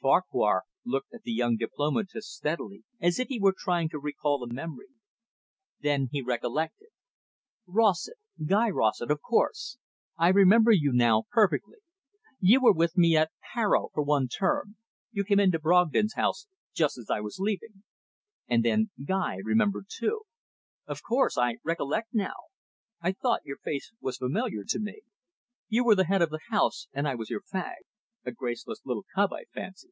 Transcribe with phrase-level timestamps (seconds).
[0.00, 4.50] Farquhar looked at the young diplomatist steadily, as if he were trying to recall a
[4.50, 4.86] memory.
[5.80, 6.90] Then he recollected.
[7.66, 8.14] "Rossett,
[8.46, 9.76] Guy Rossett, of course,
[10.16, 11.78] I remember you now perfectly.
[12.38, 14.76] You were with me at Harrow for one term.
[15.10, 17.82] You came into Brogden's House just as I was leaving."
[18.46, 20.22] And then Guy remembered too.
[20.86, 22.34] "Of course, I recollect now.
[23.00, 25.00] I thought your face was familiar to me.
[25.68, 27.74] You were the head of the house, and I was your fag.
[28.26, 29.90] A graceless little cub, I fancy."